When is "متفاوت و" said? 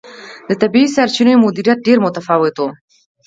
2.05-2.63